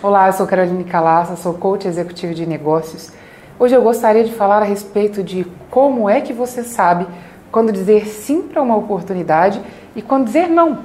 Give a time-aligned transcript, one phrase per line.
[0.00, 3.10] Olá, eu sou Caroline Calassa, sou coach executivo de negócios.
[3.58, 7.04] Hoje eu gostaria de falar a respeito de como é que você sabe
[7.50, 9.60] quando dizer sim para uma oportunidade
[9.96, 10.84] e quando dizer não.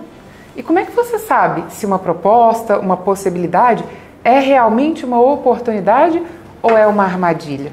[0.55, 3.85] E como é que você sabe se uma proposta, uma possibilidade
[4.23, 6.19] é realmente uma oportunidade
[6.59, 7.71] ou é uma armadilha?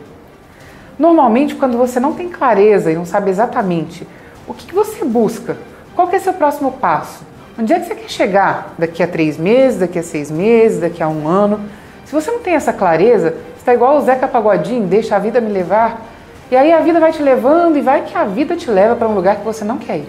[0.99, 4.07] Normalmente, quando você não tem clareza e não sabe exatamente
[4.47, 5.57] o que, que você busca,
[5.97, 7.25] qual que é seu próximo passo,
[7.61, 11.03] onde é que você quer chegar daqui a três meses, daqui a seis meses, daqui
[11.03, 11.61] a um ano,
[12.07, 15.53] se você não tem essa clareza, está igual o Zeca Pagodinho, deixa a vida me
[15.53, 16.07] levar,
[16.51, 19.07] e aí a vida vai te levando e vai que a vida te leva para
[19.07, 20.09] um lugar que você não quer ir.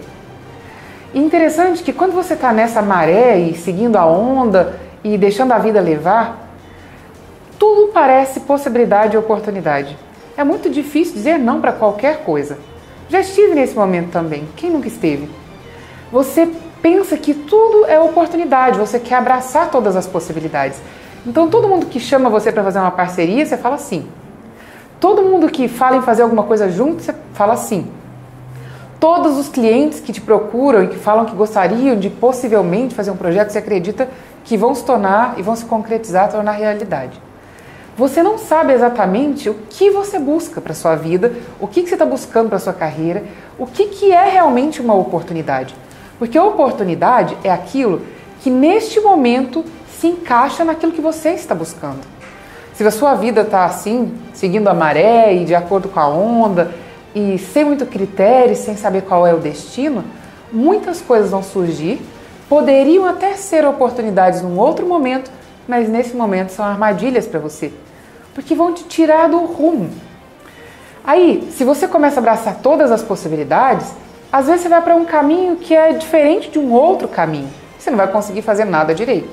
[1.12, 5.58] E interessante que quando você está nessa maré e seguindo a onda e deixando a
[5.58, 6.48] vida levar,
[7.58, 9.96] tudo parece possibilidade e oportunidade.
[10.36, 12.58] É muito difícil dizer não para qualquer coisa.
[13.10, 14.48] Já estive nesse momento também.
[14.56, 15.28] Quem nunca esteve?
[16.10, 16.48] Você
[16.82, 20.78] pensa que tudo é oportunidade, você quer abraçar todas as possibilidades.
[21.24, 24.06] Então, todo mundo que chama você para fazer uma parceria, você fala sim.
[24.98, 27.86] Todo mundo que fala em fazer alguma coisa junto, você fala sim.
[28.98, 33.16] Todos os clientes que te procuram e que falam que gostariam de possivelmente fazer um
[33.16, 34.08] projeto, você acredita
[34.44, 37.20] que vão se tornar e vão se concretizar, tornar realidade.
[37.96, 41.94] Você não sabe exatamente o que você busca para sua vida, o que, que você
[41.94, 43.22] está buscando para sua carreira,
[43.58, 45.74] o que, que é realmente uma oportunidade.
[46.22, 48.02] Porque a oportunidade é aquilo
[48.42, 49.64] que neste momento
[49.98, 51.98] se encaixa naquilo que você está buscando.
[52.74, 56.72] Se a sua vida está assim, seguindo a maré e de acordo com a onda,
[57.12, 60.04] e sem muito critério, sem saber qual é o destino,
[60.52, 62.00] muitas coisas vão surgir,
[62.48, 65.28] poderiam até ser oportunidades num outro momento,
[65.66, 67.72] mas nesse momento são armadilhas para você,
[68.32, 69.90] porque vão te tirar do rumo.
[71.02, 74.01] Aí, se você começa a abraçar todas as possibilidades,
[74.32, 77.50] às vezes você vai para um caminho que é diferente de um outro caminho.
[77.78, 79.28] Você não vai conseguir fazer nada direito.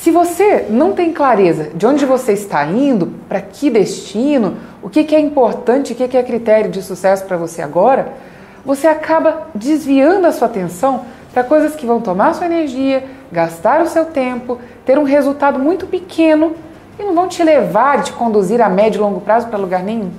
[0.00, 5.14] Se você não tem clareza de onde você está indo, para que destino, o que,
[5.14, 8.14] é importante, o que, é critério de sucesso para você agora,
[8.64, 11.02] você acaba desviando a sua atenção
[11.34, 15.86] para coisas que vão tomar sua energia, gastar o seu tempo, ter um resultado muito
[15.86, 16.54] pequeno
[16.98, 20.10] e não vão te levar, te conduzir a médio e longo prazo para lugar nenhum.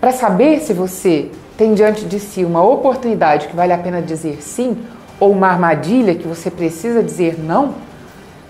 [0.00, 4.42] Para saber se você tem diante de si uma oportunidade que vale a pena dizer
[4.42, 4.76] sim
[5.18, 7.74] ou uma armadilha que você precisa dizer não,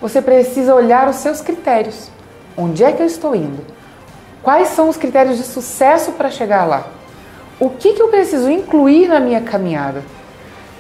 [0.01, 2.11] você precisa olhar os seus critérios.
[2.57, 3.65] Onde é que eu estou indo?
[4.43, 6.87] Quais são os critérios de sucesso para chegar lá?
[7.59, 10.03] O que, que eu preciso incluir na minha caminhada?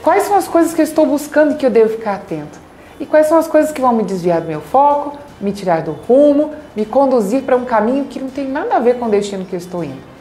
[0.02, 2.58] Quais são as coisas que eu estou buscando e que eu devo ficar atento?
[2.98, 5.92] E quais são as coisas que vão me desviar do meu foco, me tirar do
[5.92, 9.44] rumo, me conduzir para um caminho que não tem nada a ver com o destino
[9.44, 10.15] que eu estou indo?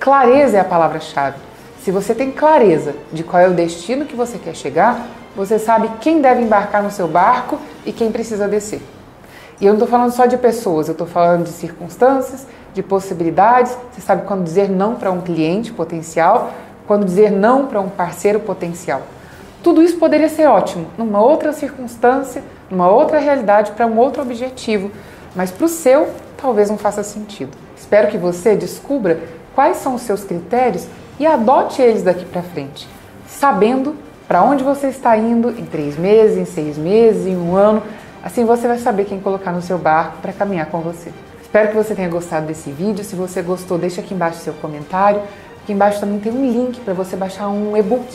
[0.00, 1.36] Clareza é a palavra-chave.
[1.84, 5.06] Se você tem clareza de qual é o destino que você quer chegar,
[5.36, 8.80] você sabe quem deve embarcar no seu barco e quem precisa descer.
[9.60, 13.76] E eu não estou falando só de pessoas, eu estou falando de circunstâncias, de possibilidades.
[13.92, 16.50] Você sabe quando dizer não para um cliente potencial,
[16.86, 19.02] quando dizer não para um parceiro potencial.
[19.62, 24.90] Tudo isso poderia ser ótimo numa outra circunstância, numa outra realidade, para um outro objetivo,
[25.36, 26.08] mas para o seu
[26.38, 27.54] talvez não faça sentido.
[27.76, 29.20] Espero que você descubra
[29.54, 30.86] quais são os seus critérios
[31.18, 32.88] e adote eles daqui para frente,
[33.26, 33.96] sabendo
[34.26, 37.82] para onde você está indo em três meses, em seis meses, em um ano.
[38.22, 41.12] Assim você vai saber quem colocar no seu barco para caminhar com você.
[41.42, 43.02] Espero que você tenha gostado desse vídeo.
[43.02, 45.20] Se você gostou, deixa aqui embaixo seu comentário.
[45.62, 48.06] Aqui embaixo também tem um link para você baixar um e-book.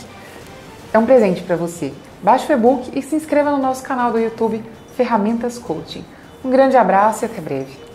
[0.93, 1.91] É um presente para você.
[2.23, 4.63] Baixe o e-book e se inscreva no nosso canal do YouTube
[4.95, 6.05] Ferramentas Coaching.
[6.45, 7.94] Um grande abraço e até breve.